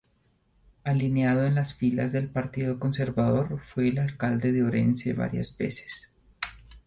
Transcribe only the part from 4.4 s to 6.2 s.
de Orense varias veces.